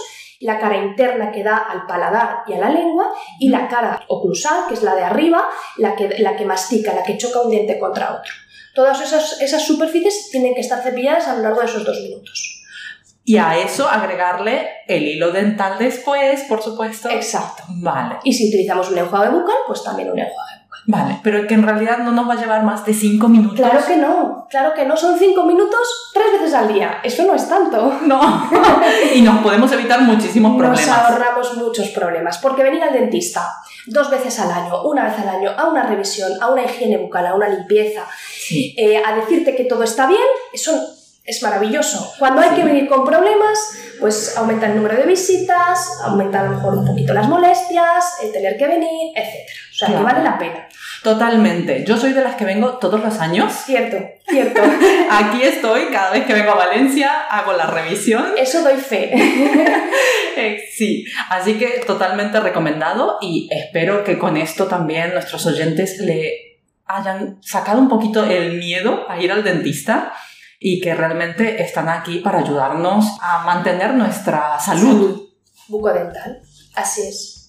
la 0.44 0.58
cara 0.58 0.76
interna 0.76 1.32
que 1.32 1.42
da 1.42 1.56
al 1.56 1.86
paladar 1.86 2.42
y 2.46 2.52
a 2.52 2.58
la 2.58 2.68
lengua, 2.68 3.10
y 3.40 3.48
la 3.48 3.66
cara 3.66 4.04
oclusal, 4.08 4.66
que 4.68 4.74
es 4.74 4.82
la 4.82 4.94
de 4.94 5.02
arriba, 5.02 5.48
la 5.78 5.96
que, 5.96 6.18
la 6.18 6.36
que 6.36 6.44
mastica, 6.44 6.92
la 6.92 7.02
que 7.02 7.16
choca 7.16 7.40
un 7.40 7.50
diente 7.50 7.78
contra 7.78 8.12
otro. 8.12 8.30
Todas 8.74 9.00
esas, 9.00 9.40
esas 9.40 9.64
superficies 9.64 10.28
tienen 10.30 10.54
que 10.54 10.60
estar 10.60 10.82
cepilladas 10.82 11.28
a 11.28 11.36
lo 11.36 11.42
largo 11.42 11.60
de 11.60 11.66
esos 11.66 11.84
dos 11.84 11.98
minutos. 11.98 12.62
Y 13.24 13.38
a 13.38 13.56
eso 13.56 13.88
agregarle 13.88 14.68
el 14.86 15.04
hilo 15.08 15.32
dental 15.32 15.78
después, 15.78 16.42
por 16.42 16.60
supuesto. 16.60 17.08
Exacto. 17.08 17.62
Vale. 17.80 18.16
Y 18.24 18.34
si 18.34 18.48
utilizamos 18.48 18.90
un 18.90 18.98
enjuague 18.98 19.30
bucal, 19.30 19.56
pues 19.66 19.82
también 19.82 20.12
un 20.12 20.18
enjuague 20.18 20.53
bucal. 20.53 20.53
Vale, 20.86 21.20
pero 21.22 21.46
que 21.46 21.54
en 21.54 21.62
realidad 21.62 21.98
no 21.98 22.12
nos 22.12 22.28
va 22.28 22.34
a 22.34 22.36
llevar 22.36 22.62
más 22.62 22.84
de 22.84 22.92
cinco 22.92 23.28
minutos. 23.28 23.56
Claro 23.56 23.80
que 23.86 23.96
no, 23.96 24.46
claro 24.50 24.74
que 24.74 24.84
no, 24.84 24.96
son 24.96 25.18
cinco 25.18 25.44
minutos 25.44 26.10
tres 26.12 26.32
veces 26.32 26.54
al 26.54 26.72
día. 26.72 27.00
Eso 27.02 27.24
no 27.24 27.34
es 27.34 27.48
tanto. 27.48 27.92
No. 28.04 28.50
y 29.14 29.22
nos 29.22 29.42
podemos 29.42 29.72
evitar 29.72 30.02
muchísimos 30.02 30.56
problemas. 30.56 30.86
Nos 30.86 30.96
ahorramos 30.96 31.56
muchos 31.56 31.88
problemas, 31.88 32.38
porque 32.38 32.62
venir 32.62 32.82
al 32.82 32.92
dentista 32.92 33.50
dos 33.86 34.10
veces 34.10 34.38
al 34.40 34.50
año, 34.50 34.82
una 34.82 35.04
vez 35.04 35.18
al 35.18 35.28
año, 35.28 35.50
a 35.56 35.68
una 35.68 35.84
revisión, 35.84 36.30
a 36.42 36.50
una 36.50 36.64
higiene 36.64 36.98
bucal, 36.98 37.26
a 37.26 37.34
una 37.34 37.48
limpieza, 37.48 38.06
eh, 38.50 39.02
a 39.04 39.16
decirte 39.16 39.56
que 39.56 39.64
todo 39.64 39.82
está 39.82 40.06
bien, 40.06 40.20
eso 40.52 40.72
es 41.24 41.42
maravilloso. 41.42 42.14
Cuando 42.18 42.42
hay 42.42 42.50
que 42.50 42.64
venir 42.64 42.86
con 42.86 43.04
problemas, 43.04 43.58
pues 43.98 44.36
aumenta 44.36 44.66
el 44.66 44.76
número 44.76 44.96
de 44.96 45.04
visitas, 45.04 45.88
aumenta 46.02 46.40
a 46.40 46.44
lo 46.44 46.50
mejor 46.50 46.74
un 46.74 46.86
poquito 46.86 47.14
las 47.14 47.28
molestias, 47.28 48.18
el 48.22 48.32
tener 48.32 48.58
que 48.58 48.66
venir, 48.66 49.12
etc. 49.16 49.48
O 49.72 49.74
sea, 49.74 49.88
que 49.88 50.02
vale 50.02 50.22
la 50.22 50.38
pena. 50.38 50.68
Totalmente. 51.04 51.84
Yo 51.86 51.98
soy 51.98 52.14
de 52.14 52.22
las 52.22 52.34
que 52.36 52.46
vengo 52.46 52.78
todos 52.78 52.98
los 52.98 53.20
años. 53.20 53.52
Cierto, 53.52 53.98
cierto. 54.26 54.62
Aquí 55.10 55.42
estoy, 55.42 55.88
cada 55.92 56.10
vez 56.12 56.24
que 56.24 56.32
vengo 56.32 56.52
a 56.52 56.54
Valencia 56.54 57.26
hago 57.28 57.52
la 57.52 57.66
revisión. 57.66 58.24
Eso 58.38 58.62
doy 58.62 58.76
fe. 58.76 59.12
Eh, 60.36 60.64
sí, 60.74 61.04
así 61.30 61.54
que 61.58 61.84
totalmente 61.86 62.40
recomendado 62.40 63.18
y 63.20 63.48
espero 63.52 64.02
que 64.02 64.18
con 64.18 64.36
esto 64.36 64.66
también 64.66 65.12
nuestros 65.12 65.46
oyentes 65.46 66.00
le 66.00 66.58
hayan 66.86 67.38
sacado 67.40 67.78
un 67.78 67.88
poquito 67.88 68.24
el 68.24 68.58
miedo 68.58 69.08
a 69.08 69.20
ir 69.20 69.30
al 69.30 69.44
dentista 69.44 70.12
y 70.58 70.80
que 70.80 70.92
realmente 70.92 71.62
están 71.62 71.88
aquí 71.88 72.18
para 72.18 72.40
ayudarnos 72.40 73.16
a 73.22 73.44
mantener 73.44 73.94
nuestra 73.94 74.58
salud. 74.58 75.28
Bucodental, 75.68 76.42
así 76.74 77.02
es. 77.02 77.43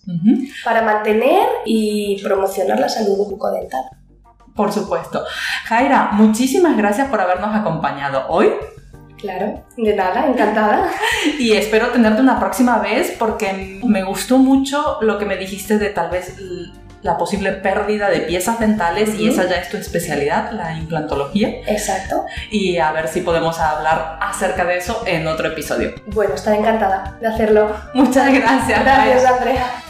Para 0.63 0.81
mantener 0.81 1.47
y 1.65 2.21
promocionar 2.23 2.79
la 2.79 2.89
salud 2.89 3.17
bucodental. 3.29 3.83
Por 4.55 4.71
supuesto. 4.71 5.23
Jaira, 5.65 6.11
muchísimas 6.13 6.77
gracias 6.77 7.09
por 7.09 7.19
habernos 7.19 7.53
acompañado 7.53 8.25
hoy. 8.29 8.51
Claro, 9.17 9.63
de 9.75 9.95
nada, 9.95 10.27
encantada. 10.27 10.89
Y 11.39 11.53
espero 11.53 11.89
tenerte 11.89 12.21
una 12.21 12.39
próxima 12.39 12.79
vez 12.79 13.15
porque 13.17 13.81
me 13.83 14.03
gustó 14.03 14.37
mucho 14.37 14.99
lo 15.01 15.17
que 15.17 15.25
me 15.25 15.35
dijiste 15.37 15.77
de 15.77 15.89
tal 15.89 16.09
vez 16.09 16.37
la 17.01 17.17
posible 17.17 17.51
pérdida 17.51 18.09
de 18.09 18.21
piezas 18.21 18.59
dentales 18.59 19.13
y 19.15 19.29
esa 19.29 19.47
ya 19.47 19.57
es 19.57 19.69
tu 19.69 19.77
especialidad, 19.77 20.51
la 20.51 20.75
implantología. 20.75 21.49
Exacto. 21.67 22.25
Y 22.49 22.77
a 22.77 22.91
ver 22.91 23.07
si 23.07 23.21
podemos 23.21 23.59
hablar 23.59 24.17
acerca 24.21 24.65
de 24.65 24.77
eso 24.77 25.03
en 25.05 25.27
otro 25.27 25.47
episodio. 25.47 25.93
Bueno, 26.07 26.33
estaré 26.33 26.57
encantada 26.57 27.15
de 27.21 27.27
hacerlo. 27.27 27.75
Muchas 27.93 28.33
gracias. 28.33 28.83
Gracias, 28.83 29.25
Andrea. 29.25 29.84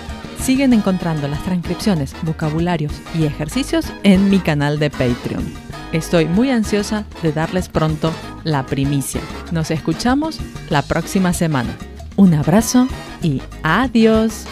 siguen 0.43 0.73
encontrando 0.73 1.29
las 1.29 1.41
transcripciones, 1.43 2.13
vocabularios 2.23 2.91
y 3.17 3.23
ejercicios 3.23 3.85
en 4.03 4.29
mi 4.29 4.39
canal 4.39 4.77
de 4.77 4.89
Patreon. 4.89 5.45
Estoy 5.93 6.25
muy 6.25 6.49
ansiosa 6.49 7.05
de 7.21 7.31
darles 7.31 7.69
pronto 7.69 8.11
la 8.43 8.65
primicia. 8.65 9.21
Nos 9.53 9.71
escuchamos 9.71 10.39
la 10.69 10.81
próxima 10.81 11.31
semana. 11.31 11.69
Un 12.17 12.33
abrazo 12.33 12.89
y 13.21 13.41
adiós. 13.63 14.45